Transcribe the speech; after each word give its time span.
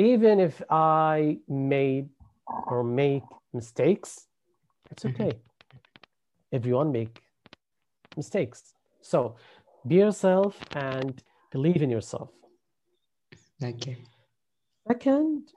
even 0.00 0.40
if 0.40 0.62
I 0.70 1.38
made 1.48 2.08
or 2.66 2.82
make 2.82 3.22
mistakes, 3.52 4.26
it's 4.90 5.04
Mhm. 5.04 5.10
okay. 5.10 5.32
Everyone 6.52 6.90
make 6.90 7.22
mistakes. 8.16 8.74
So 9.02 9.36
be 9.86 9.96
yourself 9.96 10.58
and 10.74 11.22
believe 11.52 11.82
in 11.82 11.90
yourself. 11.90 12.30
Okay. 13.62 13.96
Second, 14.88 15.52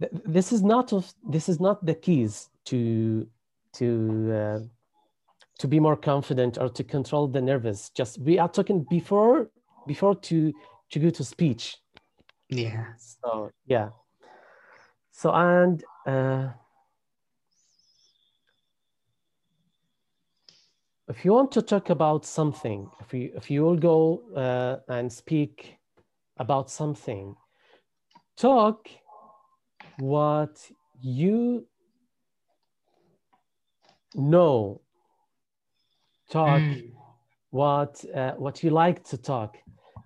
th- 0.00 0.12
this 0.36 0.52
is 0.52 0.62
not 0.62 0.92
of 0.92 1.04
this 1.34 1.48
is 1.48 1.58
not 1.60 1.84
the 1.86 1.94
keys 1.94 2.50
to 2.64 3.26
to 3.78 3.86
uh, 4.40 4.60
to 5.58 5.68
be 5.68 5.80
more 5.80 5.96
confident 5.96 6.58
or 6.58 6.68
to 6.68 6.84
control 6.84 7.26
the 7.28 7.40
nervous. 7.40 7.90
Just 7.90 8.18
we 8.18 8.38
are 8.38 8.48
talking 8.48 8.84
before 8.90 9.50
before 9.86 10.14
to 10.28 10.52
to 10.90 10.98
go 11.00 11.10
to 11.10 11.24
speech. 11.24 11.78
Yeah. 12.52 12.84
So 12.98 13.50
yeah. 13.66 13.90
So 15.10 15.32
and 15.32 15.82
uh, 16.06 16.48
if 21.08 21.24
you 21.24 21.32
want 21.32 21.52
to 21.52 21.62
talk 21.62 21.90
about 21.90 22.24
something, 22.24 22.90
if 23.00 23.14
you 23.14 23.32
if 23.36 23.50
you 23.50 23.62
will 23.62 23.76
go 23.76 24.22
uh, 24.36 24.92
and 24.92 25.12
speak 25.12 25.78
about 26.38 26.70
something, 26.70 27.34
talk 28.36 28.88
what 29.98 30.70
you 31.00 31.66
know. 34.14 34.80
Talk 36.30 36.62
Mm. 36.62 36.92
what 37.50 38.04
uh, 38.14 38.32
what 38.32 38.62
you 38.62 38.70
like 38.70 39.04
to 39.04 39.18
talk. 39.18 39.58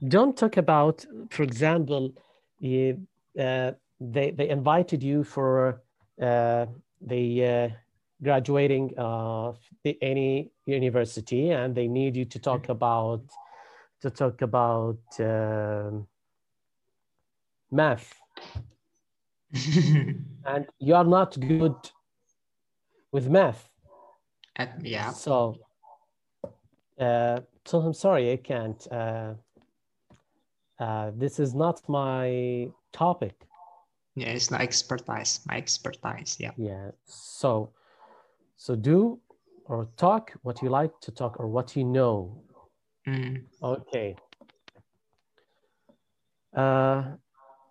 Don't 0.08 0.36
talk 0.36 0.56
about, 0.56 1.06
for 1.30 1.42
example, 1.44 2.12
you, 2.58 3.06
uh, 3.38 3.72
they 4.00 4.30
they 4.30 4.48
invited 4.48 5.02
you 5.02 5.24
for 5.24 5.82
uh, 6.20 6.66
the 7.00 7.44
uh, 7.44 7.68
graduating 8.22 8.94
of 8.96 9.58
the, 9.84 9.98
any 10.02 10.50
university, 10.66 11.50
and 11.50 11.74
they 11.74 11.88
need 11.88 12.16
you 12.16 12.24
to 12.24 12.38
talk 12.38 12.68
about 12.68 13.22
to 14.00 14.10
talk 14.10 14.42
about 14.42 14.98
um, 15.20 16.06
math, 17.70 18.14
and 19.52 20.66
you 20.78 20.94
are 20.94 21.04
not 21.04 21.38
good 21.40 21.76
with 23.12 23.28
math. 23.28 23.68
Uh, 24.58 24.66
yeah. 24.82 25.10
So, 25.10 25.56
uh, 26.98 27.40
so 27.64 27.80
I'm 27.80 27.94
sorry, 27.94 28.32
I 28.32 28.36
can't. 28.36 28.86
Uh, 30.78 31.10
this 31.16 31.38
is 31.38 31.54
not 31.54 31.80
my 31.88 32.68
topic. 32.92 33.34
Yeah, 34.14 34.28
it's 34.28 34.50
not 34.50 34.60
expertise. 34.60 35.40
My 35.46 35.56
expertise. 35.56 36.36
Yeah. 36.38 36.52
Yeah. 36.56 36.90
So, 37.04 37.70
so 38.56 38.74
do 38.76 39.20
or 39.66 39.88
talk 39.96 40.32
what 40.42 40.62
you 40.62 40.68
like 40.70 40.92
to 41.00 41.10
talk 41.10 41.38
or 41.40 41.48
what 41.48 41.76
you 41.76 41.84
know. 41.84 42.42
Mm. 43.06 43.44
Okay. 43.62 44.16
Uh, 46.54 47.04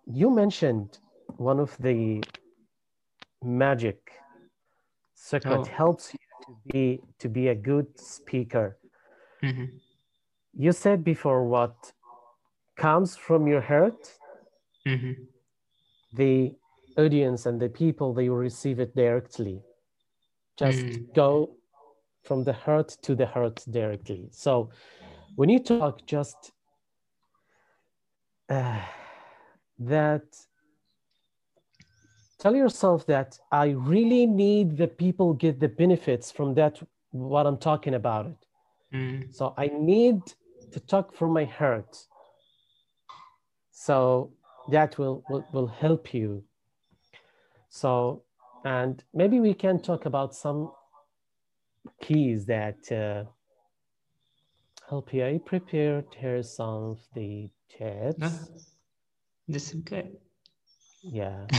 you 0.06 0.30
mentioned 0.30 0.98
one 1.36 1.58
of 1.58 1.76
the 1.78 2.22
magic 3.42 3.98
secret 5.14 5.58
Oh. 5.60 5.64
helps 5.64 6.12
you 6.12 6.18
to 6.46 6.52
be 6.72 7.00
to 7.18 7.28
be 7.28 7.48
a 7.48 7.54
good 7.54 7.98
speaker. 7.98 8.78
Mhm. 9.42 9.80
You 10.54 10.72
said 10.72 11.02
before 11.02 11.44
what 11.48 11.92
comes 12.76 13.16
from 13.16 13.46
your 13.46 13.60
heart, 13.60 14.18
Mhm. 14.86 15.26
the 16.12 16.54
audience 16.96 17.46
and 17.46 17.60
the 17.60 17.68
people 17.68 18.14
they 18.14 18.28
will 18.28 18.36
receive 18.38 18.78
it 18.80 18.94
directly. 18.94 19.62
Just 20.56 20.86
Mm. 20.86 21.12
go 21.14 21.56
from 22.24 22.44
the 22.44 22.52
heart 22.52 22.88
to 23.02 23.14
the 23.14 23.26
heart 23.26 23.64
directly. 23.70 24.28
So 24.30 24.70
when 25.36 25.48
you 25.50 25.60
talk, 25.60 26.06
just 26.06 26.52
uh, 28.48 28.80
that 29.78 30.24
tell 32.38 32.54
yourself 32.54 33.06
that 33.06 33.38
I 33.50 33.70
really 33.70 34.26
need 34.26 34.76
the 34.76 34.88
people 34.88 35.34
get 35.34 35.58
the 35.60 35.68
benefits 35.68 36.30
from 36.30 36.54
that 36.54 36.80
what 37.10 37.46
I'm 37.46 37.58
talking 37.58 37.94
about 37.94 38.26
it. 38.26 38.46
Mm. 38.92 39.34
So 39.34 39.54
I 39.56 39.66
need 39.68 40.20
to 40.72 40.80
talk 40.80 41.12
from 41.14 41.32
my 41.32 41.44
heart. 41.44 42.06
So 43.78 44.32
that 44.70 44.96
will, 44.96 45.22
will, 45.28 45.44
will 45.52 45.66
help 45.66 46.14
you. 46.14 46.42
So, 47.68 48.22
and 48.64 49.04
maybe 49.12 49.38
we 49.38 49.52
can 49.52 49.80
talk 49.80 50.06
about 50.06 50.34
some 50.34 50.72
keys 52.00 52.46
that 52.46 52.90
uh, 52.90 53.28
help 54.88 55.12
you. 55.12 55.26
I 55.26 55.38
prepared 55.44 56.06
here 56.18 56.42
some 56.42 56.92
of 56.92 57.00
the 57.14 57.50
tips. 57.68 58.18
No, 58.18 58.30
this 59.46 59.74
is 59.74 59.82
good. 59.82 60.16
Yeah. 61.02 61.46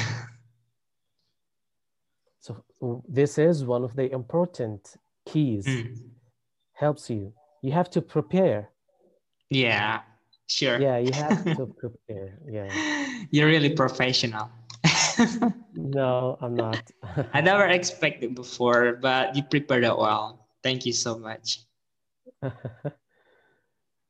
So 2.39 2.63
this 3.09 3.37
is 3.37 3.65
one 3.65 3.83
of 3.83 3.93
the 3.97 4.09
important 4.09 4.95
keys. 5.25 5.67
Mm. 5.67 5.97
Helps 6.71 7.09
you. 7.09 7.33
You 7.61 7.73
have 7.73 7.89
to 7.89 8.01
prepare. 8.01 8.69
Yeah. 9.49 9.99
Sure. 10.47 10.79
Yeah, 10.79 10.97
you 10.97 11.11
have 11.13 11.43
to 11.55 11.65
prepare. 11.79 12.39
Yeah. 12.49 12.67
You're 13.31 13.47
really 13.47 13.69
professional. 13.71 14.49
No, 15.79 16.37
I'm 16.41 16.55
not. 16.55 16.89
I 17.33 17.41
never 17.41 17.67
expected 17.67 18.33
before, 18.33 18.97
but 18.99 19.35
you 19.35 19.43
prepared 19.43 19.83
it 19.83 19.95
well. 19.95 20.47
Thank 20.63 20.87
you 20.87 20.93
so 20.93 21.19
much. 21.19 21.59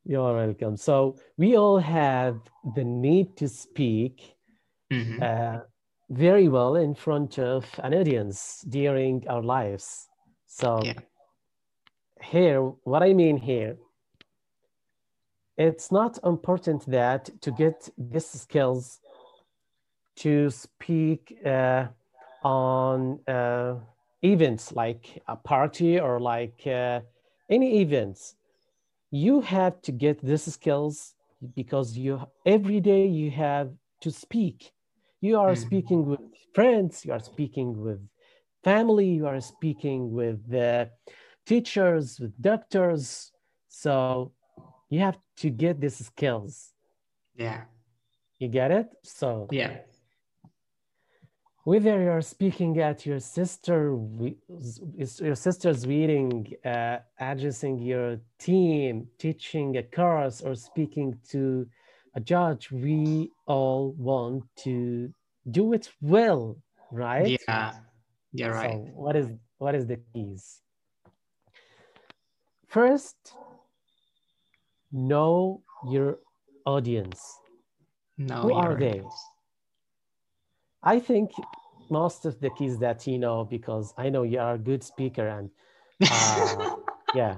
You're 0.05 0.33
welcome. 0.33 0.77
So 0.77 1.17
we 1.37 1.57
all 1.57 1.77
have 1.79 2.39
the 2.75 2.85
need 2.85 3.35
to 3.37 3.49
speak 3.49 4.37
Mhm. 4.93 5.21
uh, 5.21 5.63
very 6.09 6.47
well 6.47 6.77
in 6.77 6.95
front 6.95 7.37
of 7.37 7.67
an 7.83 7.93
audience 7.93 8.63
during 8.69 9.27
our 9.27 9.43
lives. 9.43 10.07
So 10.45 10.83
Yeah. 10.85 11.01
here, 12.23 12.61
what 12.87 13.03
I 13.03 13.11
mean 13.13 13.35
here, 13.37 13.77
it's 15.57 15.91
not 15.91 16.19
important 16.23 16.85
that 16.87 17.29
to 17.41 17.51
get 17.51 17.89
these 17.97 18.27
skills 18.27 18.99
to 20.17 20.49
speak 20.49 21.37
uh, 21.45 21.87
on 22.43 23.19
uh, 23.27 23.75
events 24.21 24.71
like 24.73 25.21
a 25.27 25.35
party 25.35 25.99
or 25.99 26.19
like 26.19 26.61
uh, 26.65 27.01
any 27.49 27.81
events. 27.81 28.35
You 29.11 29.41
have 29.41 29.81
to 29.83 29.91
get 29.91 30.21
these 30.21 30.51
skills 30.53 31.15
because 31.55 31.97
you 31.97 32.21
every 32.45 32.79
day 32.79 33.05
you 33.07 33.31
have 33.31 33.71
to 34.01 34.11
speak. 34.11 34.71
You 35.21 35.39
are 35.39 35.53
Mm. 35.53 35.57
speaking 35.57 36.05
with 36.05 36.19
friends, 36.53 37.05
you 37.05 37.11
are 37.13 37.19
speaking 37.19 37.81
with 37.81 37.99
family, 38.63 39.09
you 39.09 39.27
are 39.27 39.39
speaking 39.41 40.11
with 40.11 40.39
teachers, 41.45 42.19
with 42.19 42.39
doctors. 42.41 43.31
So 43.69 44.33
you 44.89 44.99
have 44.99 45.17
to 45.37 45.49
get 45.49 45.79
these 45.79 46.05
skills. 46.05 46.73
Yeah. 47.35 47.63
You 48.39 48.47
get 48.47 48.71
it? 48.71 48.87
So 49.03 49.47
Yeah. 49.51 49.81
whether 51.63 52.01
you're 52.01 52.21
speaking 52.21 52.79
at 52.79 53.05
your 53.05 53.19
sister, 53.19 53.97
your 55.29 55.35
sister's 55.35 55.85
meeting, 55.85 56.53
uh, 56.63 56.99
addressing 57.19 57.77
your 57.79 58.19
team, 58.39 59.07
teaching 59.17 59.77
a 59.77 59.83
course, 59.83 60.41
or 60.41 60.55
speaking 60.55 61.19
to 61.29 61.67
a 62.15 62.19
judge, 62.19 62.71
we 62.71 63.31
all 63.45 63.91
want 63.97 64.43
to 64.55 65.13
do 65.51 65.73
it 65.73 65.91
well, 66.01 66.57
right? 66.91 67.39
Yeah. 67.47 67.73
So 68.37 68.51
right. 68.51 68.79
what 68.93 69.15
is 69.15 69.27
what 69.57 69.75
is 69.75 69.85
the 69.87 69.97
keys? 70.13 70.61
First, 72.67 73.17
know 74.91 75.61
your 75.89 76.19
audience. 76.65 77.21
No, 78.17 78.41
Who 78.41 78.53
are 78.53 78.71
you're 78.71 78.79
they? 78.79 79.01
I 80.83 80.99
think 80.99 81.31
most 81.89 82.25
of 82.25 82.39
the 82.39 82.49
keys 82.49 82.77
that 82.79 83.05
you 83.07 83.17
know 83.17 83.45
because 83.45 83.93
I 83.97 84.09
know 84.09 84.23
you 84.23 84.39
are 84.39 84.55
a 84.55 84.57
good 84.57 84.83
speaker 84.83 85.27
and 85.27 85.49
uh, 86.09 86.75
yeah, 87.15 87.37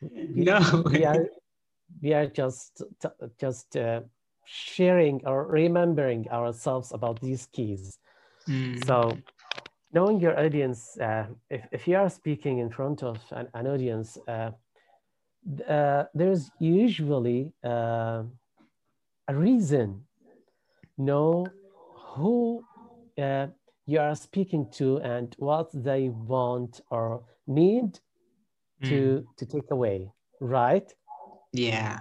we, 0.00 0.44
no. 0.44 0.82
we 0.90 1.04
are 1.04 1.26
we 2.02 2.12
are 2.14 2.26
just 2.26 2.82
just 3.40 3.76
uh, 3.76 4.00
sharing 4.44 5.20
or 5.26 5.46
remembering 5.46 6.28
ourselves 6.30 6.92
about 6.92 7.20
these 7.20 7.46
keys. 7.52 7.98
Mm. 8.48 8.84
So 8.86 9.18
knowing 9.92 10.20
your 10.20 10.38
audience, 10.38 10.98
uh, 10.98 11.26
if, 11.50 11.62
if 11.72 11.88
you 11.88 11.96
are 11.96 12.10
speaking 12.10 12.58
in 12.58 12.70
front 12.70 13.02
of 13.02 13.18
an, 13.30 13.48
an 13.54 13.66
audience, 13.66 14.18
uh, 15.68 16.04
there's 16.14 16.50
usually 16.58 17.52
uh, 17.64 18.22
a 19.28 19.34
reason. 19.34 20.04
Know 20.98 21.54
who 22.14 22.64
uh, 23.20 23.48
you 23.86 24.00
are 24.00 24.14
speaking 24.14 24.68
to 24.72 24.98
and 24.98 25.34
what 25.38 25.70
they 25.72 26.08
want 26.08 26.80
or 26.90 27.22
need 27.46 27.98
to 28.84 29.24
to 29.36 29.46
take 29.46 29.70
away 29.70 30.12
right 30.40 30.92
Yeah. 31.52 32.00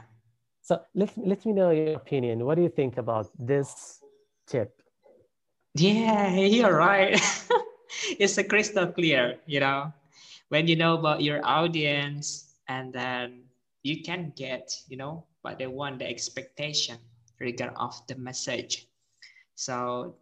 so 0.62 0.80
let, 0.96 1.12
let 1.18 1.46
me 1.46 1.54
know 1.54 1.72
your 1.72 1.88
opinion 1.88 2.46
what 2.46 2.56
do 2.56 2.62
you 2.62 2.70
think 2.70 2.98
about 2.98 3.28
this 3.38 4.02
tip 4.48 4.82
Yeah, 5.76 6.36
you're 6.36 6.76
right. 6.76 7.20
it's 8.20 8.38
a 8.38 8.44
crystal 8.44 8.88
clear, 8.88 9.38
you 9.46 9.60
know, 9.60 9.94
when 10.50 10.68
you 10.68 10.76
know 10.76 10.96
about 10.96 11.22
your 11.22 11.42
audience 11.46 12.47
and 12.68 12.94
then 12.94 13.44
you 13.84 14.04
can 14.04 14.34
get, 14.36 14.76
you 14.88 14.98
know, 14.98 15.26
what 15.42 15.60
they 15.60 15.68
want, 15.68 16.00
the 16.00 16.08
expectation 16.08 16.98
regard 17.40 17.74
of 17.78 17.96
the 18.08 18.16
message. 18.16 18.88
So 19.56 20.16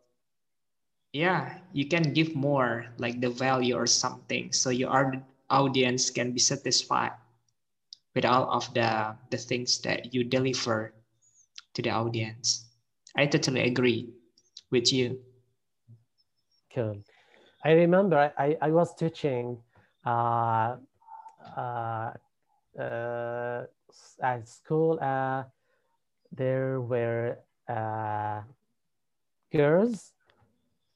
yeah, 1.13 1.59
you 1.74 1.88
can 1.88 2.13
give 2.13 2.36
more 2.36 2.86
like 2.97 3.21
the 3.21 3.30
value 3.30 3.75
or 3.75 3.88
something. 3.88 4.51
So 4.51 4.69
your 4.69 4.92
audience 5.50 6.09
can 6.09 6.31
be 6.33 6.39
satisfied 6.39 7.13
with 8.13 8.25
all 8.25 8.50
of 8.51 8.74
the, 8.74 9.15
the 9.31 9.38
things 9.38 9.80
that 9.80 10.13
you 10.13 10.24
deliver 10.24 10.94
to 11.74 11.81
the 11.81 11.89
audience. 11.89 12.65
I 13.15 13.25
totally 13.27 13.62
agree 13.62 14.09
with 14.71 14.92
you. 14.92 15.19
Cool. 16.74 17.01
I 17.63 17.71
remember 17.71 18.33
I, 18.38 18.57
I 18.62 18.71
was 18.71 18.94
teaching 18.95 19.57
uh, 20.06 20.75
uh, 21.56 22.12
at 24.22 24.48
school. 24.48 25.00
Uh, 25.01 25.44
there 26.31 26.81
were 26.81 27.38
uh, 27.69 28.42
girls 29.51 30.13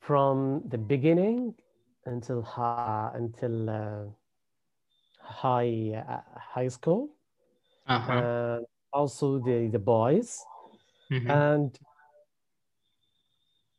from 0.01 0.61
the 0.69 0.77
beginning 0.77 1.53
until 2.05 2.41
high, 2.41 3.11
until 3.15 3.69
uh, 3.69 4.05
high 5.21 5.93
uh, 6.07 6.21
high 6.53 6.67
school, 6.67 7.09
Uh-huh. 7.87 8.25
and 8.25 8.65
also 8.93 9.39
the 9.39 9.67
the 9.71 9.79
boys. 9.79 10.45
Mhm. 11.09 11.29
And 11.29 11.77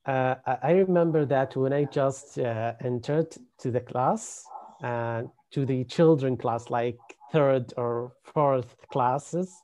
uh, 0.06 0.37
I 0.46 0.58
I 0.62 0.70
remember 0.73 1.25
that 1.26 1.56
when 1.56 1.73
I 1.73 1.85
just 1.85 2.38
uh, 2.38 2.75
entered 2.81 3.37
to 3.58 3.70
the 3.70 3.81
class, 3.81 4.44
uh, 4.82 5.23
to 5.53 5.64
the 5.67 5.85
children 5.85 6.37
class, 6.37 6.70
like 6.70 7.00
third 7.32 7.73
or 7.77 8.12
fourth 8.23 8.77
classes, 8.91 9.62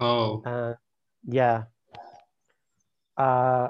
Oh. 0.00 0.42
uh, 0.44 0.74
yeah, 1.26 1.64
uh, 3.16 3.68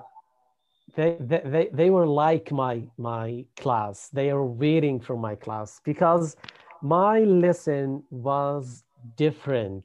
they, 0.96 1.16
they 1.20 1.40
they 1.44 1.68
they 1.72 1.90
were 1.90 2.06
like 2.06 2.50
my 2.52 2.82
my 2.96 3.44
class. 3.56 4.08
They 4.10 4.30
are 4.30 4.44
waiting 4.44 5.00
for 5.00 5.16
my 5.16 5.34
class 5.34 5.80
because 5.84 6.36
my 6.82 7.20
lesson 7.20 8.02
was 8.10 8.84
different. 9.16 9.84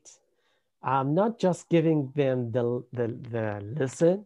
I'm 0.83 1.13
not 1.13 1.39
just 1.39 1.69
giving 1.69 2.11
them 2.15 2.51
the 2.51 2.83
the, 2.93 3.07
the 3.31 3.61
lesson. 3.79 4.25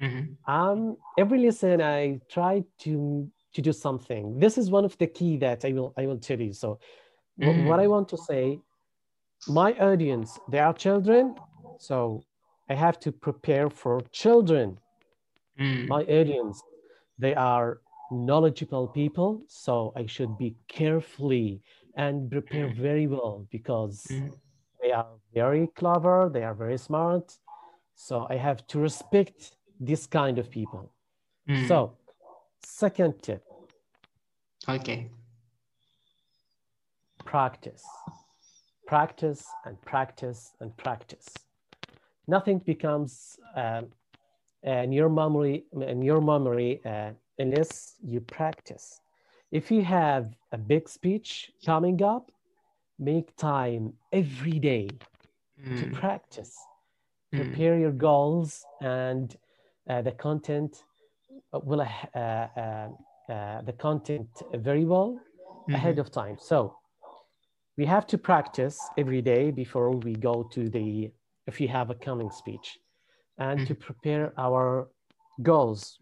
Mhm. 0.00 0.36
Um, 0.46 0.96
every 1.18 1.38
lesson 1.40 1.80
I 1.82 2.20
try 2.28 2.64
to 2.80 3.28
to 3.54 3.62
do 3.62 3.72
something. 3.72 4.38
This 4.38 4.58
is 4.58 4.70
one 4.70 4.84
of 4.84 4.96
the 4.98 5.06
key 5.06 5.36
that 5.38 5.64
I 5.64 5.72
will 5.72 5.92
I 5.96 6.06
will 6.06 6.18
tell 6.18 6.40
you. 6.40 6.52
So, 6.52 6.78
wh- 7.38 7.66
what 7.68 7.80
I 7.80 7.86
Mm. 7.86 7.90
want 7.90 8.08
to 8.10 8.16
say, 8.16 8.60
my 9.46 9.72
audience, 9.78 10.38
they 10.50 10.58
are 10.58 10.74
children, 10.74 11.34
so 11.78 12.22
I 12.68 12.74
have 12.74 12.98
to 13.00 13.12
prepare 13.12 13.70
for 13.70 14.00
children. 14.12 14.78
Mm. 15.58 15.88
My 15.88 16.02
audience, 16.02 16.62
they 17.18 17.34
are 17.34 17.80
knowledgeable 18.10 18.88
people, 18.88 19.42
so 19.48 19.92
I 19.96 20.06
should 20.06 20.36
be 20.38 20.56
carefully 20.68 21.62
and 21.96 22.30
prepare 22.30 22.68
very 22.68 23.06
well 23.06 23.46
because 23.50 24.06
Mm. 24.10 24.32
they 24.80 24.92
are 24.92 25.12
very 25.34 25.66
clever, 25.68 26.30
they 26.32 26.44
are 26.44 26.54
very 26.54 26.78
smart. 26.78 27.38
So 27.94 28.26
I 28.30 28.36
have 28.36 28.66
to 28.68 28.78
respect 28.78 29.56
this 29.80 30.06
kind 30.06 30.38
of 30.38 30.50
people. 30.50 30.92
Mm. 31.48 31.66
So, 31.68 31.96
second 32.62 33.22
tip 33.22 33.42
okay. 34.68 35.10
Practice. 37.28 37.84
Practice 38.86 39.56
and 39.64 39.80
practice 39.84 40.54
and 40.60 40.76
practice. 40.76 41.44
Nothing 42.28 42.58
becomes 42.58 43.38
um, 43.56 43.86
in 44.62 44.92
your 44.92 45.08
memory 45.10 45.64
in 45.92 46.02
your 46.02 46.20
memory 46.20 46.80
uh, 46.84 47.12
unless 47.38 47.94
you 48.02 48.20
practice. 48.20 49.00
If 49.50 49.70
you 49.70 49.82
have 49.84 50.34
a 50.52 50.58
big 50.58 50.88
speech 50.88 51.52
coming 51.64 52.02
up, 52.02 52.30
make 52.98 53.36
time 53.36 53.94
every 54.12 54.58
day 54.60 54.88
to 55.76 55.86
Mm. 55.86 55.92
practice. 56.00 56.68
Mm. 57.34 57.40
prepare 57.40 57.78
your 57.78 57.92
goals 57.92 58.66
and 58.80 59.36
uh, 59.90 60.02
the 60.02 60.12
content 60.12 60.84
uh, 61.52 61.60
will 61.68 61.80
uh, 61.82 62.18
uh, 62.18 62.88
uh, 63.32 63.62
the 63.68 63.72
content 63.72 64.42
very 64.54 64.84
well 64.84 65.10
ahead 65.72 65.98
Mhm. 65.98 65.98
of 65.98 66.10
time 66.10 66.36
so 66.38 66.76
we 67.78 67.86
have 67.86 68.06
to 68.08 68.18
practice 68.18 68.90
every 68.98 69.22
day 69.22 69.50
before 69.52 69.92
we 69.92 70.12
go 70.14 70.42
to 70.42 70.68
the 70.68 71.10
if 71.46 71.60
you 71.60 71.68
have 71.68 71.88
a 71.90 71.94
coming 71.94 72.30
speech 72.30 72.78
and 73.38 73.66
to 73.66 73.74
prepare 73.74 74.32
our 74.36 74.88
goals 75.42 75.98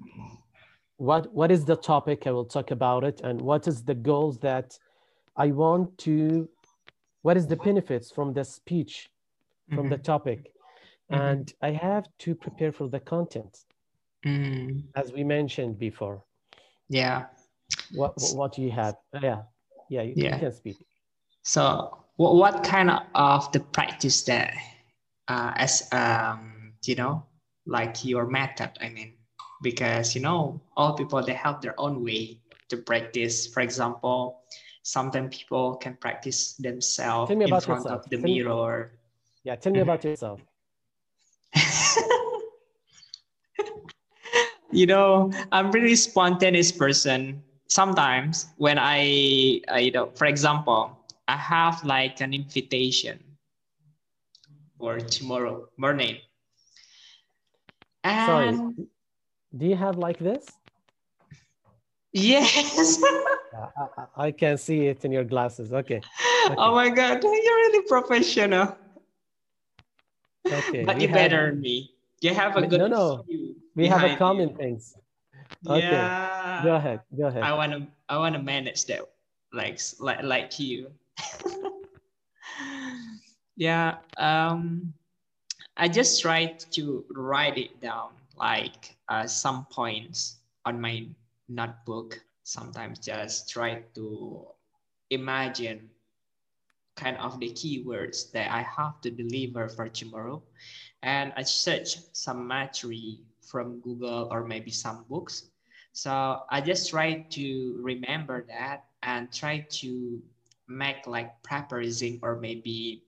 what 0.97 1.33
what 1.35 1.51
is 1.53 1.65
the 1.67 1.77
topic 1.77 2.27
i 2.27 2.31
will 2.31 2.47
talk 2.57 2.71
about 2.71 3.05
it 3.05 3.21
and 3.23 3.41
what 3.41 3.69
is 3.69 3.85
the 3.85 3.95
goals 3.95 4.39
that 4.39 4.79
i 5.37 5.49
want 5.49 5.87
to 5.99 6.49
what 7.23 7.37
is 7.37 7.47
the 7.47 7.57
benefits 7.57 8.11
from 8.11 8.33
the 8.33 8.45
speech 8.45 9.11
from 9.75 9.89
the 9.91 9.99
Mhm. 9.99 10.05
topic 10.13 10.41
Mhm. 11.11 11.31
and 11.31 11.55
I 11.61 11.71
have 11.73 12.07
to 12.25 12.35
prepare 12.35 12.73
for 12.73 12.89
the 12.89 13.01
content, 13.01 13.65
Mm. 14.25 14.85
as 14.95 15.13
we 15.13 15.23
mentioned 15.25 15.79
before. 15.79 16.19
Yeah. 16.89 17.27
What 18.01 18.15
what, 18.39 18.53
do 18.55 18.63
you 18.63 18.73
have? 18.73 18.97
Yeah, 19.23 19.43
yeah, 19.89 20.03
you, 20.03 20.15
you 20.25 20.39
can 20.43 20.53
speak. 20.53 20.77
So, 21.47 21.97
what, 22.17 22.35
what 22.35 22.65
kind 22.65 22.91
of, 23.15 23.53
the 23.53 23.61
practice 23.61 24.23
that, 24.25 24.53
uh, 25.29 25.53
as 25.55 25.87
um, 25.93 26.73
you 26.85 26.97
know, 26.97 27.23
like 27.67 28.05
your 28.05 28.27
method? 28.27 28.71
I 28.81 28.89
mean, 28.89 29.15
because 29.63 30.17
you 30.17 30.23
know, 30.23 30.61
all 30.77 30.95
people 30.95 31.23
they 31.23 31.35
have 31.35 31.61
their 31.61 31.79
own 31.79 32.03
way 32.03 32.41
to 32.69 32.79
practice. 32.79 33.47
For 33.47 33.61
example, 33.61 34.41
sometimes 34.83 35.37
people 35.37 35.77
can 35.77 35.95
practice 35.95 36.55
themselves 36.55 37.31
me 37.31 37.45
in 37.45 37.61
front 37.61 37.87
yourself. 37.87 38.05
of 38.05 38.11
the 38.11 38.17
Tell 38.17 38.25
me- 38.27 38.43
mirror. 38.43 38.99
Yeah, 39.45 39.55
tell 39.55 39.73
me 39.73 39.79
about 39.79 40.03
yourself. 40.05 40.41
you 44.73 44.87
know, 44.87 45.31
I'm 45.53 45.71
really 45.71 45.95
spontaneous 45.95 46.73
person. 46.73 47.45
Sometimes 47.69 48.47
when 48.57 48.79
I, 48.81 49.61
uh, 49.71 49.77
you 49.77 49.93
know, 49.93 50.11
for 50.17 50.27
example, 50.27 50.91
I 51.29 51.37
have 51.37 51.85
like 51.85 52.21
an 52.21 52.33
invitation 52.33 53.19
for 54.79 54.99
tomorrow 55.01 55.69
morning. 55.77 56.19
Sorry, 58.05 58.53
do 59.57 59.67
you 59.67 59.75
have 59.75 59.99
like 59.99 60.19
this? 60.19 60.47
yes. 62.13 63.03
I, 64.17 64.29
I- 64.29 64.31
can 64.31 64.59
see 64.59 64.87
it 64.87 65.05
in 65.05 65.11
your 65.13 65.25
glasses. 65.25 65.73
Okay, 65.73 66.01
oh 66.59 66.75
my 66.75 66.91
God, 66.91 67.23
you're 67.23 67.33
really 67.33 67.83
professional. 67.89 68.77
okay. 70.53 70.85
But 70.85 71.01
you 71.01 71.09
better 71.09 71.51
than 71.51 71.61
me. 71.61 71.91
You 72.21 72.35
have 72.35 72.57
a 72.57 72.61
No, 72.61 72.67
good 72.69 72.91
no. 72.91 73.25
view 73.29 73.57
We 73.75 73.89
have 73.89 73.99
a 74.05 74.13
behind 74.13 74.13
you. 74.13 74.19
common 74.19 74.57
things. 74.57 74.95
Okay, 75.67 75.81
Yeah. 75.91 76.61
Go 76.63 76.75
ahead. 76.77 77.01
Go 77.17 77.27
ahead. 77.27 77.43
I 77.43 77.53
wanna 77.55 77.89
I 78.09 78.17
wanna 78.19 78.39
manage 78.43 78.85
that 78.87 79.03
like 79.53 79.81
like 79.99 80.23
like 80.23 80.59
you. 80.61 80.93
yeah. 83.57 83.97
Um 84.19 84.93
I 85.77 85.89
just 85.89 86.23
tried 86.23 86.61
to 86.73 87.05
write 87.11 87.59
it 87.59 87.81
down 87.81 88.11
like 88.37 88.97
uh, 89.09 89.27
some 89.27 89.67
points 89.71 90.37
on 90.65 90.81
my 90.81 91.07
notebook. 91.49 92.21
Sometimes 92.45 92.99
just 93.01 93.51
try 93.51 93.83
to 93.95 94.47
imagine 95.11 95.91
kind 96.97 97.17
of 97.19 97.39
the 97.41 97.51
keywords 97.51 98.31
that 98.33 98.51
I 98.51 98.63
have 98.63 99.01
to 99.03 99.11
deliver 99.11 99.69
for 99.69 99.89
tomorrow. 99.89 100.43
And 101.03 101.33
I 101.37 101.43
search 101.43 101.97
some 102.13 102.47
material 102.47 103.19
from 103.41 103.81
Google 103.81 104.29
or 104.31 104.45
maybe 104.45 104.71
some 104.71 105.05
books. 105.09 105.51
So 105.93 106.43
I 106.51 106.61
just 106.61 106.91
try 106.91 107.27
to 107.31 107.79
remember 107.83 108.45
that 108.49 108.85
and 109.03 109.33
try 109.33 109.67
to 109.81 110.21
make 110.69 111.07
like 111.07 111.31
preparation 111.43 112.19
or 112.23 112.37
maybe 112.37 113.03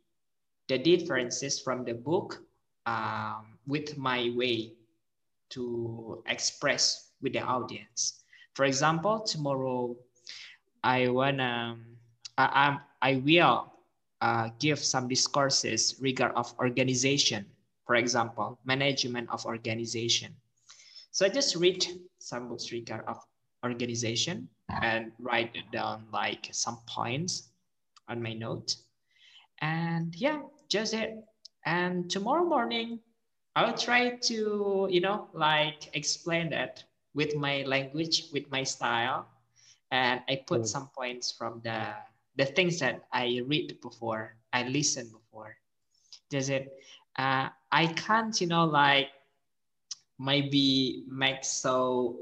the 0.69 0.79
differences 0.79 1.59
from 1.59 1.85
the 1.85 1.95
book 1.95 2.43
um, 2.87 3.59
with 3.67 3.97
my 3.99 4.33
way 4.37 4.73
to 5.51 6.23
express 6.27 7.11
with 7.23 7.33
the 7.33 7.41
audience. 7.41 8.23
For 8.55 8.65
example, 8.65 9.21
tomorrow 9.21 9.97
I 10.83 11.09
wanna 11.09 11.79
I, 12.37 12.51
I'm 12.55 12.81
I 13.01 13.23
will 13.25 13.73
uh, 14.21 14.51
give 14.59 14.79
some 14.79 15.09
discourses 15.09 15.97
regard 16.01 16.33
of 16.35 16.53
organization. 16.59 17.47
For 17.87 17.95
example, 17.95 18.59
management 18.65 19.31
of 19.31 19.47
organization. 19.47 20.35
So 21.11 21.25
I 21.25 21.31
just 21.31 21.57
read 21.57 21.87
some 22.19 22.49
books 22.49 22.71
regard 22.71 23.05
of 23.07 23.19
organization 23.65 24.49
and 24.83 25.13
write 25.19 25.57
down 25.73 26.05
like 26.13 26.49
some 26.53 26.79
points 26.87 27.48
on 28.09 28.23
my 28.23 28.33
note. 28.33 28.77
And 29.61 30.15
yeah, 30.15 30.43
just 30.69 30.95
it. 30.95 31.17
And 31.67 32.11
tomorrow 32.11 32.45
morning, 32.45 33.01
I'll 33.57 33.77
try 33.77 34.17
to, 34.31 34.89
you 34.91 35.01
know, 35.01 35.29
like 35.33 35.95
explain 35.95 36.51
that 36.51 36.85
with 37.15 37.35
my 37.37 37.63
language, 37.63 38.25
with 38.33 38.51
my 38.51 38.63
style. 38.63 39.27
And 39.91 40.21
I 40.29 40.45
put 40.47 40.63
mm. 40.63 40.67
some 40.67 40.89
points 40.95 41.33
from 41.33 41.61
the 41.65 41.95
the 42.37 42.47
things 42.47 42.79
that 42.79 43.03
I 43.13 43.43
read 43.47 43.81
before, 43.83 44.37
I 44.53 44.63
listen 44.63 45.11
before. 45.11 45.57
Does 46.31 46.51
it? 46.51 46.73
Uh, 47.19 47.49
I 47.73 47.87
can't, 47.89 48.41
you 48.41 48.47
know, 48.47 48.65
like 48.65 49.09
maybe 50.19 51.05
make 51.11 51.43
so 51.43 52.21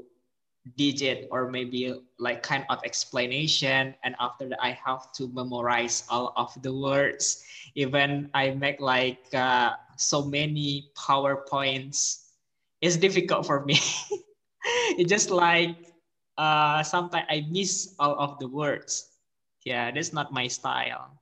digit 0.75 1.27
or 1.31 1.49
maybe 1.49 1.93
like 2.19 2.43
kind 2.43 2.65
of 2.69 2.79
explanation. 2.83 3.95
And 4.03 4.15
after 4.19 4.49
that 4.49 4.59
i 4.61 4.71
have 4.71 5.11
to 5.13 5.27
memorize 5.31 6.03
all 6.09 6.33
of 6.35 6.51
the 6.61 6.73
words. 6.73 7.43
Even 7.75 8.29
i 8.33 8.51
make 8.51 8.81
like 8.81 9.23
uh, 9.33 9.77
so 9.97 10.25
many 10.25 10.91
powerpoints. 10.97 12.33
It's 12.81 12.97
difficult 12.97 13.45
for 13.45 13.63
me. 13.65 13.79
It's 14.99 15.09
just 15.09 15.29
like 15.31 15.77
uh, 16.37 16.83
sometimes 16.83 17.25
i 17.29 17.45
miss 17.49 17.95
all 17.99 18.15
of 18.19 18.39
the 18.39 18.47
words. 18.47 19.15
Yeah 19.63 19.91
that's 19.91 20.11
not 20.13 20.33
my 20.33 20.47
style. 20.47 21.15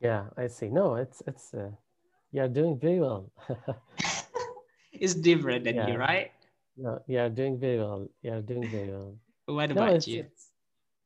Yeah 0.00 0.30
i 0.36 0.46
see. 0.48 0.68
No 0.68 0.96
it's 0.96 1.22
it's 1.26 1.54
uh, 1.54 1.70
you're 2.32 2.48
doing 2.48 2.78
very 2.78 3.00
well 3.00 3.30
it's 4.92 5.14
different 5.14 5.64
than 5.64 5.76
yeah. 5.76 5.88
you, 5.88 5.98
right? 5.98 6.32
No, 6.76 7.00
you're 7.06 7.28
doing 7.28 7.58
very 7.58 7.78
well. 7.78 8.08
You're 8.22 8.42
doing 8.42 8.68
very 8.70 8.90
well. 8.90 9.14
what 9.46 9.70
about 9.70 9.94
it's, 9.94 10.08
you? 10.08 10.20
It's 10.20 10.48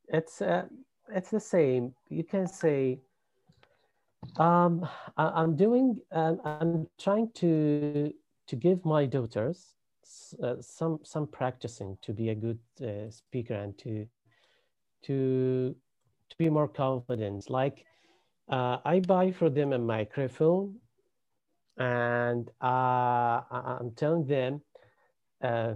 it's, 0.08 0.42
uh, 0.42 0.64
it's 1.08 1.30
the 1.30 1.40
same. 1.40 1.94
You 2.10 2.24
can 2.24 2.46
say, 2.46 3.00
um, 4.36 4.86
I, 5.16 5.42
am 5.42 5.56
doing. 5.56 5.98
Um, 6.12 6.40
I'm 6.44 6.86
trying 7.00 7.30
to 7.36 8.12
to 8.48 8.56
give 8.56 8.84
my 8.84 9.06
daughters 9.06 9.74
uh, 10.42 10.56
some 10.60 11.00
some 11.02 11.26
practicing 11.26 11.96
to 12.02 12.12
be 12.12 12.28
a 12.28 12.34
good 12.34 12.58
uh, 12.82 13.10
speaker 13.10 13.54
and 13.54 13.76
to 13.78 14.06
to 15.04 15.74
to 16.30 16.36
be 16.38 16.48
more 16.48 16.68
confident. 16.68 17.50
Like 17.50 17.84
uh, 18.48 18.78
I 18.84 19.00
buy 19.00 19.32
for 19.32 19.50
them 19.50 19.72
a 19.72 19.78
microphone 19.78 20.76
and 21.82 22.48
uh, 22.62 23.42
I'm 23.50 23.90
telling 23.96 24.24
them, 24.24 24.62
uh, 25.42 25.74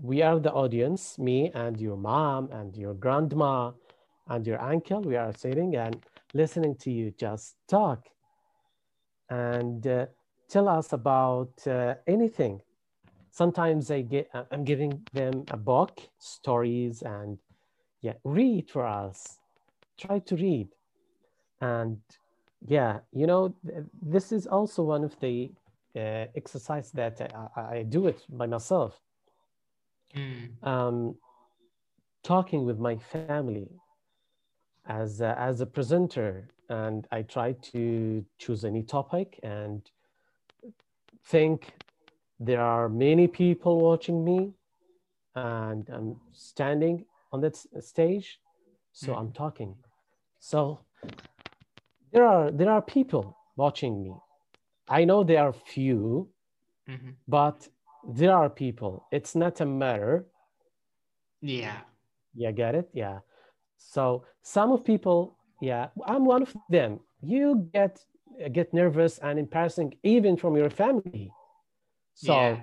we 0.00 0.22
are 0.22 0.40
the 0.40 0.52
audience, 0.52 1.18
me 1.18 1.50
and 1.54 1.78
your 1.78 1.98
mom 1.98 2.48
and 2.50 2.74
your 2.74 2.94
grandma 2.94 3.72
and 4.28 4.46
your 4.46 4.58
uncle. 4.60 5.02
We 5.02 5.16
are 5.16 5.34
sitting 5.36 5.76
and 5.76 6.02
listening 6.32 6.76
to 6.76 6.90
you 6.90 7.12
just 7.18 7.56
talk 7.68 8.08
and 9.28 9.86
uh, 9.86 10.06
tell 10.48 10.66
us 10.68 10.94
about 10.94 11.52
uh, 11.66 11.96
anything. 12.06 12.62
Sometimes 13.32 13.90
I 13.90 14.00
get, 14.00 14.30
I'm 14.50 14.64
giving 14.64 15.02
them 15.12 15.44
a 15.50 15.58
book, 15.58 16.00
stories, 16.18 17.02
and 17.02 17.38
yeah, 18.00 18.14
read 18.24 18.70
for 18.70 18.86
us. 18.86 19.38
Try 19.98 20.20
to 20.20 20.36
read. 20.36 20.68
And 21.60 21.98
yeah 22.66 22.98
you 23.12 23.26
know 23.26 23.54
this 24.02 24.32
is 24.32 24.46
also 24.46 24.82
one 24.82 25.04
of 25.04 25.18
the 25.20 25.50
uh, 25.96 26.26
exercise 26.36 26.90
that 26.92 27.20
I, 27.56 27.60
I, 27.60 27.82
do 27.82 28.06
it 28.06 28.22
by 28.28 28.46
myself 28.46 29.00
mm. 30.14 30.50
um, 30.62 31.16
talking 32.22 32.64
with 32.64 32.78
my 32.78 32.96
family 32.96 33.68
as 34.86 35.20
a, 35.20 35.36
as 35.38 35.60
a 35.60 35.66
presenter 35.66 36.48
and 36.68 37.08
i 37.10 37.22
try 37.22 37.52
to 37.72 38.24
choose 38.38 38.64
any 38.64 38.82
topic 38.82 39.40
and 39.42 39.90
think 41.24 41.72
there 42.38 42.60
are 42.60 42.88
many 42.88 43.26
people 43.26 43.80
watching 43.80 44.24
me 44.24 44.52
and 45.34 45.88
i'm 45.92 46.16
standing 46.32 47.04
on 47.32 47.40
that 47.40 47.56
stage 47.80 48.38
so 48.92 49.12
mm. 49.12 49.18
i'm 49.18 49.32
talking 49.32 49.74
so 50.38 50.78
there 52.12 52.26
are 52.26 52.50
there 52.50 52.70
are 52.70 52.82
people 52.82 53.36
watching 53.56 54.02
me. 54.02 54.14
I 54.88 55.04
know 55.04 55.22
there 55.22 55.42
are 55.42 55.52
few 55.52 56.28
mm-hmm. 56.88 57.10
but 57.28 57.68
there 58.08 58.34
are 58.34 58.50
people. 58.50 59.06
It's 59.12 59.34
not 59.34 59.60
a 59.60 59.66
matter. 59.66 60.26
Yeah. 61.40 61.78
Yeah 62.34 62.50
get 62.50 62.74
it? 62.74 62.88
Yeah. 62.92 63.18
So 63.76 64.24
some 64.42 64.72
of 64.72 64.84
people 64.84 65.36
yeah 65.60 65.88
i'm 66.06 66.24
one 66.24 66.42
of 66.42 66.54
them. 66.68 67.00
You 67.22 67.68
get 67.72 68.04
get 68.52 68.72
nervous 68.72 69.18
and 69.18 69.38
embarrassing 69.38 69.94
even 70.02 70.36
from 70.36 70.56
your 70.56 70.70
family. 70.70 71.30
So 72.14 72.32
yeah. 72.32 72.60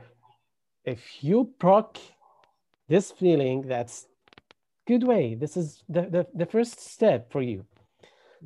if 0.84 1.24
you 1.24 1.54
proc 1.60 1.98
this 2.88 3.12
feeling 3.12 3.68
that's 3.68 4.08
good 4.88 5.04
way. 5.04 5.36
This 5.36 5.58
is 5.58 5.84
the, 5.90 6.02
the, 6.02 6.28
the 6.34 6.46
first 6.46 6.80
step 6.80 7.32
for 7.32 7.42
you 7.42 7.66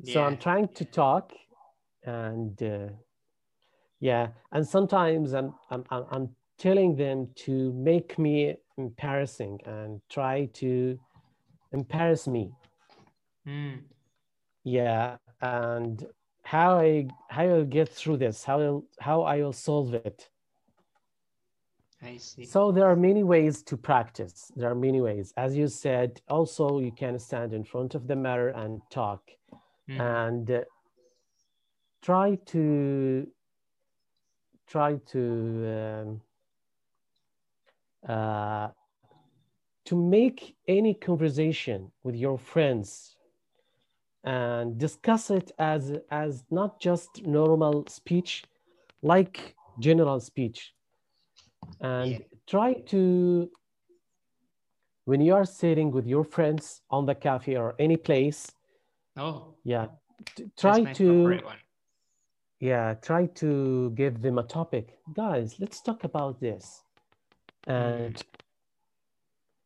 yeah. 0.02 0.14
So 0.14 0.22
I'm 0.22 0.36
trying 0.36 0.68
to 0.68 0.84
talk 0.84 1.32
and 2.04 2.62
uh, 2.62 2.88
yeah, 4.00 4.28
and 4.50 4.66
sometimes 4.66 5.32
I'm, 5.32 5.54
I'm, 5.70 5.84
I'm 5.90 6.28
telling 6.58 6.96
them 6.96 7.28
to 7.36 7.72
make 7.72 8.18
me 8.18 8.56
embarrassing 8.76 9.60
and 9.64 10.00
try 10.10 10.46
to 10.54 10.98
embarrass 11.72 12.26
me. 12.26 12.50
Mm. 13.46 13.82
Yeah, 14.64 15.16
and 15.40 16.04
how 16.42 16.80
I 16.80 17.06
how 17.28 17.44
I'll 17.44 17.64
get 17.64 17.88
through 17.88 18.16
this, 18.18 18.44
how 18.44 18.60
I'll, 18.60 18.84
how 19.00 19.22
I 19.22 19.36
will 19.36 19.52
solve 19.52 19.94
it. 19.94 20.28
I 22.02 22.16
see. 22.16 22.44
So 22.44 22.72
there 22.72 22.86
are 22.86 22.96
many 22.96 23.22
ways 23.22 23.62
to 23.64 23.76
practice. 23.76 24.50
There 24.56 24.68
are 24.68 24.74
many 24.74 25.00
ways. 25.00 25.32
As 25.36 25.56
you 25.56 25.68
said, 25.68 26.20
also 26.28 26.80
you 26.80 26.90
can 26.90 27.20
stand 27.20 27.52
in 27.52 27.62
front 27.62 27.94
of 27.94 28.08
the 28.08 28.16
mirror 28.16 28.48
and 28.48 28.82
talk 28.90 29.30
mm. 29.88 30.00
and 30.00 30.50
uh, 30.50 30.60
try 32.02 32.36
to 32.46 33.26
try 34.66 34.96
to 35.06 35.20
um, 35.78 36.20
uh, 38.08 38.68
to 39.84 39.96
make 39.96 40.56
any 40.68 40.94
conversation 40.94 41.90
with 42.02 42.14
your 42.14 42.38
friends 42.38 43.16
and 44.24 44.78
discuss 44.78 45.30
it 45.30 45.50
as 45.58 45.92
as 46.10 46.44
not 46.50 46.80
just 46.80 47.26
normal 47.26 47.84
speech 47.88 48.44
like 49.02 49.54
general 49.80 50.20
speech 50.20 50.74
and 51.80 52.12
yeah. 52.12 52.18
try 52.46 52.72
to 52.72 53.50
when 55.04 55.20
you 55.20 55.34
are 55.34 55.44
sitting 55.44 55.90
with 55.90 56.06
your 56.06 56.22
friends 56.22 56.82
on 56.90 57.04
the 57.04 57.14
cafe 57.14 57.56
or 57.56 57.74
any 57.80 57.96
place 57.96 58.52
Oh. 59.16 59.54
Yeah. 59.64 59.86
try 60.56 60.92
to 60.94 61.40
yeah, 62.60 62.94
try 62.94 63.26
to 63.26 63.90
give 63.96 64.22
them 64.22 64.38
a 64.38 64.44
topic. 64.44 64.96
Guys, 65.14 65.56
let's 65.58 65.80
talk 65.80 66.04
about 66.04 66.40
this. 66.40 66.82
And 67.66 68.14
mm. 68.14 68.22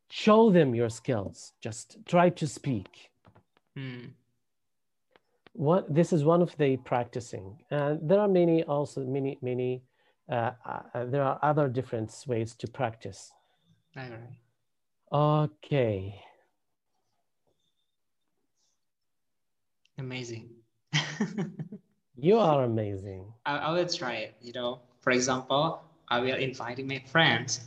show 0.08 0.50
them 0.50 0.74
your 0.74 0.88
skills. 0.88 1.52
Just 1.60 1.98
try 2.06 2.30
to 2.30 2.46
speak. 2.46 3.10
Mm. 3.76 4.12
What 5.52 5.94
this 5.94 6.12
is 6.14 6.24
one 6.24 6.40
of 6.40 6.56
the 6.56 6.78
practicing. 6.78 7.58
And 7.70 8.00
there 8.08 8.18
are 8.18 8.28
many 8.28 8.64
also 8.64 9.04
many 9.04 9.38
many 9.42 9.82
uh, 10.30 10.52
uh, 10.64 11.04
there 11.04 11.22
are 11.22 11.38
other 11.42 11.68
different 11.68 12.10
ways 12.26 12.54
to 12.56 12.66
practice. 12.66 13.30
All 13.96 14.08
right. 14.08 15.50
Okay. 15.52 16.20
Amazing. 19.98 20.50
you 22.16 22.38
are 22.38 22.64
amazing. 22.64 23.32
I, 23.44 23.58
I 23.58 23.72
will 23.72 23.88
try 23.88 24.14
it. 24.14 24.34
You 24.40 24.52
know, 24.52 24.80
for 25.00 25.10
example, 25.10 25.82
I 26.08 26.20
will 26.20 26.36
invite 26.36 26.84
my 26.84 27.02
friends 27.06 27.60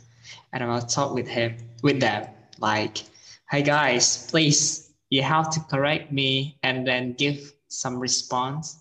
and 0.52 0.62
I 0.62 0.66
will 0.66 0.80
talk 0.80 1.14
with 1.14 1.28
him 1.28 1.56
with 1.82 2.00
them 2.00 2.28
like, 2.58 3.04
"Hey 3.50 3.62
guys, 3.62 4.26
please, 4.30 4.90
you 5.10 5.22
have 5.22 5.50
to 5.50 5.60
correct 5.70 6.12
me 6.12 6.58
and 6.62 6.86
then 6.86 7.14
give 7.14 7.52
some 7.68 7.98
response 7.98 8.80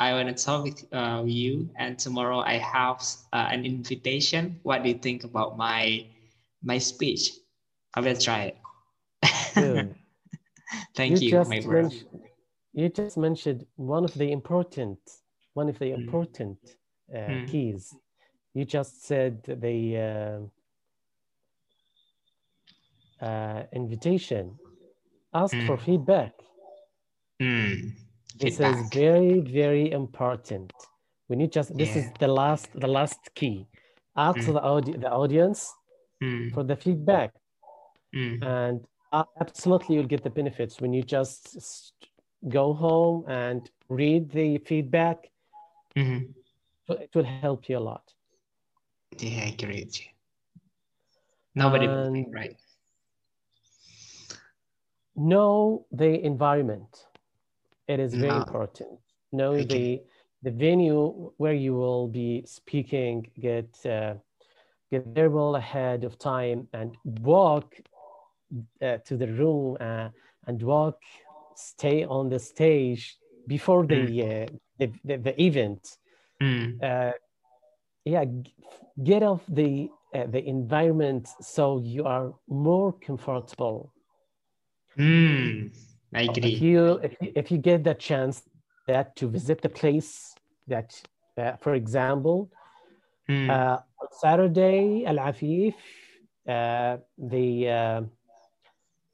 I 0.00 0.14
want 0.14 0.34
to 0.34 0.44
talk 0.44 0.64
with 0.64 0.82
uh, 0.94 1.24
you, 1.26 1.68
and 1.76 1.98
tomorrow 1.98 2.40
I 2.40 2.56
have 2.56 3.04
uh, 3.34 3.48
an 3.52 3.66
invitation. 3.66 4.58
What 4.62 4.82
do 4.82 4.88
you 4.88 4.96
think 4.96 5.24
about 5.24 5.58
my 5.58 6.06
my 6.64 6.78
speech? 6.78 7.32
I 7.92 8.00
will 8.00 8.16
try 8.16 8.54
it. 8.54 8.56
Thank 10.96 11.20
you, 11.20 11.28
you 11.28 11.44
my 11.44 11.60
brother. 11.60 11.90
You 12.72 12.88
just 12.88 13.16
mentioned 13.16 13.66
one 13.76 14.04
of 14.04 14.14
the 14.14 14.30
important 14.30 14.98
one 15.54 15.68
of 15.68 15.78
the 15.78 15.90
hmm. 15.90 16.00
important 16.00 16.58
uh, 17.12 17.18
mm. 17.18 17.48
keys. 17.50 17.94
You 18.54 18.64
just 18.64 19.04
said 19.04 19.42
the 19.44 20.48
uh, 23.20 23.24
uh, 23.24 23.62
invitation. 23.72 24.58
Ask 25.32 25.54
mm. 25.54 25.66
for 25.66 25.76
hmm. 25.76 25.84
feedback. 25.84 26.32
Mm. 27.40 27.92
This 28.38 28.58
feedback. 28.58 28.76
is 28.76 28.88
very, 28.92 29.40
very 29.40 29.90
important. 29.92 30.72
We 31.28 31.36
need 31.36 31.52
just 31.52 31.76
this 31.76 31.94
yeah. 31.94 32.02
is 32.02 32.10
the 32.18 32.28
last 32.28 32.68
the 32.74 32.88
last 32.88 33.20
key. 33.34 33.66
Ask 34.16 34.40
hmm. 34.40 34.52
the, 34.52 34.62
audi- 34.62 34.96
the 34.96 35.10
audience 35.10 35.72
for 36.52 36.64
the 36.64 36.76
feedback. 36.76 37.32
And 38.12 38.84
uh, 39.12 39.24
absolutely 39.40 39.94
you'll 39.94 40.12
get 40.14 40.24
the 40.24 40.30
benefits 40.30 40.80
when 40.80 40.92
you 40.92 41.02
just 41.02 41.56
go 42.48 42.72
home 42.72 43.24
and 43.28 43.70
read 43.88 44.30
the 44.30 44.58
feedback 44.58 45.30
Mm-hmm. 45.96 46.24
So 46.86 46.94
it 46.94 47.10
will 47.14 47.24
help 47.24 47.68
you 47.68 47.78
a 47.78 47.80
lot. 47.80 48.02
Yeah, 49.18 49.44
I 49.44 49.48
agree 49.48 49.84
with 49.84 50.00
you. 50.00 50.06
Nobody 51.54 51.86
and 51.86 52.26
right. 52.32 52.56
Know 55.16 55.84
the 55.92 56.24
environment. 56.24 57.06
It 57.88 58.00
is 58.00 58.14
very 58.14 58.28
no. 58.28 58.38
important. 58.38 59.00
Know 59.32 59.52
okay. 59.54 59.64
the 59.64 60.02
the 60.42 60.50
venue 60.56 61.32
where 61.36 61.52
you 61.52 61.74
will 61.74 62.08
be 62.08 62.44
speaking. 62.46 63.26
Get 63.38 63.74
uh, 63.84 64.14
get 64.90 65.14
there 65.14 65.30
well 65.30 65.56
ahead 65.56 66.04
of 66.04 66.18
time 66.18 66.68
and 66.72 66.96
walk 67.04 67.74
uh, 68.80 68.98
to 69.04 69.16
the 69.16 69.26
room 69.26 69.76
uh, 69.80 70.08
and 70.46 70.62
walk. 70.62 71.02
Stay 71.60 72.04
on 72.04 72.28
the 72.28 72.38
stage 72.38 73.16
before 73.46 73.86
the 73.86 73.94
mm. 73.96 74.44
Uh, 74.44 74.56
the, 74.78 74.92
the, 75.04 75.16
the 75.18 75.42
event. 75.42 75.96
Mm. 76.42 76.82
Uh, 76.82 77.12
yeah, 78.04 78.24
get 79.02 79.22
off 79.22 79.42
the 79.48 79.90
uh, 80.14 80.26
the 80.26 80.42
environment 80.48 81.28
so 81.40 81.80
you 81.80 82.04
are 82.04 82.34
more 82.48 82.92
comfortable. 83.06 83.92
Mm. 84.98 85.70
I 86.14 86.22
agree. 86.22 86.54
If 86.54 86.62
you, 86.62 86.92
if 87.02 87.16
you 87.20 87.32
if 87.36 87.50
you 87.50 87.58
get 87.58 87.84
the 87.84 87.94
chance 87.94 88.42
that 88.86 89.14
to 89.16 89.28
visit 89.28 89.60
the 89.60 89.68
place 89.68 90.34
that, 90.66 91.00
uh, 91.38 91.56
for 91.56 91.74
example, 91.74 92.50
mm. 93.28 93.48
uh, 93.48 93.78
Saturday 94.20 95.04
Al 95.06 95.16
Afif, 95.16 95.74
uh, 96.48 96.96
the 97.18 97.68
uh, 97.68 98.00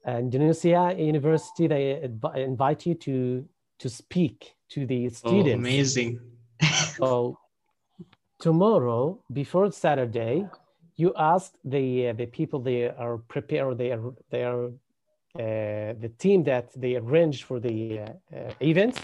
Indonesia 0.07 0.95
University, 0.97 1.67
they 1.67 2.09
invite 2.35 2.85
you 2.85 2.95
to 2.95 3.45
to 3.79 3.89
speak 3.89 4.55
to 4.69 4.85
the 4.85 5.05
oh, 5.05 5.09
students. 5.09 5.49
Oh, 5.49 5.59
amazing. 5.59 6.19
so 6.95 7.37
tomorrow, 8.39 9.21
before 9.31 9.71
Saturday, 9.71 10.47
you 10.95 11.13
ask 11.17 11.53
the 11.63 12.09
uh, 12.09 12.13
the 12.13 12.25
people 12.25 12.59
they 12.59 12.89
are 12.89 13.17
prepared, 13.17 13.77
they 13.77 13.91
are 13.91 14.13
they 14.29 14.43
are 14.43 14.65
uh, 15.35 15.93
the 15.99 16.11
team 16.17 16.43
that 16.43 16.71
they 16.75 16.95
arrange 16.95 17.43
for 17.43 17.59
the 17.59 17.99
uh, 17.99 18.35
uh 18.35 18.53
event. 18.59 18.99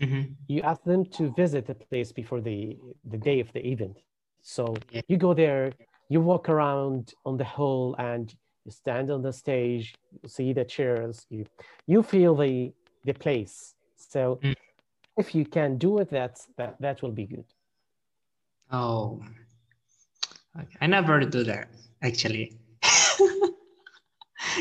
Mm-hmm. 0.00 0.32
You 0.48 0.62
ask 0.62 0.82
them 0.84 1.04
to 1.16 1.32
visit 1.32 1.66
the 1.66 1.74
place 1.74 2.12
before 2.12 2.40
the 2.40 2.78
the 3.04 3.18
day 3.18 3.40
of 3.40 3.52
the 3.52 3.66
event. 3.66 3.98
So 4.42 4.76
yeah. 4.90 5.02
you 5.08 5.16
go 5.16 5.34
there, 5.34 5.72
you 6.08 6.20
walk 6.20 6.48
around 6.48 7.14
on 7.24 7.36
the 7.36 7.44
hall, 7.44 7.96
and 7.98 8.34
you 8.66 8.72
stand 8.72 9.10
on 9.10 9.22
the 9.22 9.32
stage. 9.32 9.94
You 10.22 10.28
see 10.28 10.52
the 10.52 10.64
chairs. 10.64 11.24
You 11.30 11.46
you 11.86 12.02
feel 12.02 12.34
the 12.34 12.72
the 13.04 13.14
place. 13.14 13.74
So 13.96 14.40
mm 14.42 14.54
if 15.18 15.34
you 15.34 15.46
can 15.46 15.78
do 15.78 15.96
it, 16.00 16.10
that's 16.10 16.46
that 16.58 16.76
that 16.78 17.00
will 17.00 17.10
be 17.22 17.24
good. 17.24 17.46
Oh, 18.70 19.22
okay. 20.60 20.76
I 20.82 20.86
never 20.86 21.20
do 21.20 21.42
that 21.44 21.68
actually. 22.02 22.52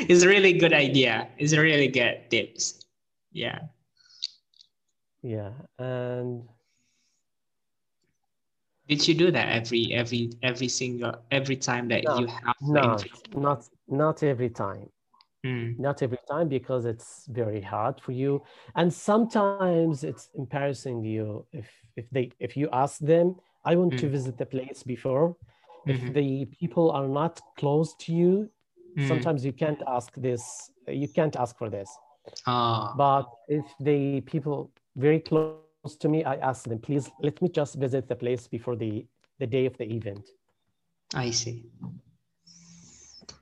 it's 0.07 0.23
a 0.23 0.29
really 0.29 0.53
good 0.53 0.71
idea. 0.71 1.27
It's 1.37 1.51
a 1.51 1.59
really 1.59 1.89
good 1.89 2.29
tips. 2.29 2.85
Yeah. 3.33 3.59
Yeah, 5.21 5.51
and 5.77 6.47
did 8.87 9.07
you 9.07 9.15
do 9.15 9.31
that 9.31 9.49
every 9.49 9.93
every 9.93 10.31
every 10.43 10.67
single 10.67 11.15
every 11.31 11.55
time 11.55 11.87
that 11.89 12.03
no, 12.03 12.19
you 12.19 12.27
have? 12.27 12.55
No, 12.61 12.97
not 13.35 13.67
not 13.87 14.23
every 14.23 14.49
time. 14.49 14.89
Mm. 15.45 15.77
Not 15.77 16.01
every 16.01 16.17
time 16.27 16.47
because 16.47 16.85
it's 16.85 17.25
very 17.27 17.61
hard 17.61 18.01
for 18.01 18.11
you, 18.11 18.41
and 18.75 18.91
sometimes 18.91 20.03
it's 20.03 20.29
embarrassing 20.35 21.03
you 21.03 21.45
if 21.51 21.69
if 21.95 22.09
they 22.11 22.31
if 22.39 22.57
you 22.57 22.69
ask 22.73 22.99
them, 22.99 23.35
I 23.63 23.75
want 23.75 23.93
mm. 23.93 23.99
to 23.99 24.09
visit 24.09 24.37
the 24.37 24.45
place 24.45 24.83
before. 24.83 25.35
Mm-hmm. 25.87 26.07
If 26.07 26.13
the 26.13 26.45
people 26.45 26.91
are 26.91 27.07
not 27.07 27.39
close 27.57 27.93
to 28.05 28.13
you, 28.13 28.49
mm. 28.97 29.07
sometimes 29.07 29.45
you 29.45 29.53
can't 29.53 29.81
ask 29.87 30.13
this. 30.15 30.71
You 30.87 31.07
can't 31.07 31.35
ask 31.35 31.57
for 31.57 31.69
this. 31.69 31.89
Ah. 32.47 32.93
But 32.97 33.25
if 33.47 33.65
the 33.79 34.21
people 34.21 34.71
very 34.95 35.19
close 35.19 35.64
to 36.01 36.09
me, 36.09 36.23
I 36.23 36.35
ask 36.35 36.67
them, 36.67 36.79
please 36.79 37.09
let 37.21 37.41
me 37.41 37.49
just 37.49 37.75
visit 37.75 38.07
the 38.07 38.15
place 38.15 38.47
before 38.47 38.75
the 38.75 39.05
the 39.39 39.47
day 39.47 39.65
of 39.65 39.77
the 39.77 39.85
event. 39.85 40.25
I 41.13 41.31
see. 41.31 41.65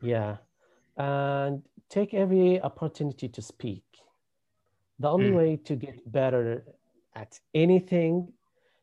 Yeah, 0.01 0.37
and 0.97 1.63
take 1.89 2.13
every 2.13 2.61
opportunity 2.61 3.29
to 3.29 3.41
speak. 3.41 3.83
The 4.99 5.09
only 5.09 5.31
mm. 5.31 5.37
way 5.37 5.55
to 5.65 5.75
get 5.75 6.11
better 6.11 6.63
at 7.15 7.39
anything 7.53 8.33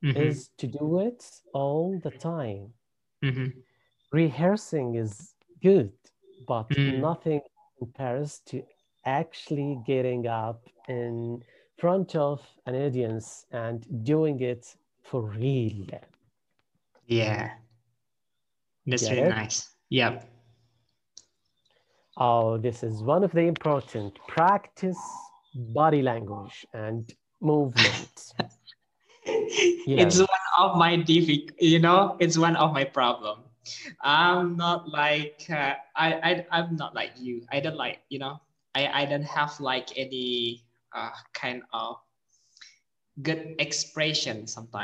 mm-hmm. 0.05 0.20
is 0.20 0.51
to 0.59 0.66
do 0.66 1.01
it 1.01 1.25
all 1.53 1.99
the 2.03 2.11
time. 2.11 2.73
Mm-hmm. 3.25 3.49
Rehearsing 4.12 4.94
is 4.94 5.35
good, 5.62 5.92
but 6.46 6.68
mm. 6.70 7.01
nothing 7.01 7.40
compares 7.79 8.40
to 8.46 8.62
actually 9.05 9.79
getting 9.87 10.27
up 10.27 10.62
in 10.88 11.42
front 11.81 12.14
of 12.14 12.40
an 12.66 12.75
audience 12.75 13.47
and 13.53 14.05
doing 14.05 14.40
it 14.40 14.77
for 15.03 15.23
real. 15.23 15.87
Yeah. 17.07 17.51
That's 18.87 19.09
Get 19.09 19.16
really 19.16 19.29
nice. 19.29 19.71
Yep. 19.88 20.29
Oh, 22.16 22.59
this 22.59 22.83
is 22.83 23.03
one 23.03 23.25
of 23.25 23.33
the 23.33 23.40
important 23.40 24.19
practice 24.29 25.01
body 25.55 26.03
language 26.03 26.66
and 26.75 27.11
movement. 27.40 28.33
yeah. 29.27 30.05
It's 30.05 30.19
one 30.19 30.29
of 30.59 30.77
my 30.77 30.97
difficult, 30.97 31.61
you 31.61 31.79
know, 31.79 32.16
it's 32.21 32.37
one 32.37 32.57
of 32.57 32.73
my 32.73 32.85
problem. 32.85 33.40
I'm 34.03 34.57
not 34.57 34.88
like 34.88 35.47
uh, 35.51 35.75
I, 35.97 36.12
I 36.29 36.47
I'm 36.51 36.77
not 36.77 36.95
like 36.95 37.12
you. 37.19 37.43
I 37.53 37.61
don't 37.61 37.77
like 37.77 38.01
you 38.09 38.19
know 38.19 38.40
I 38.75 39.03
I 39.03 39.05
don't 39.05 39.25
have 39.25 39.61
like 39.61 39.97
any 39.97 40.64
uh, 40.94 41.11
kind 41.35 41.62
of 41.72 41.96
good 43.22 43.55
expression 43.59 44.46
sometimes. 44.46 44.79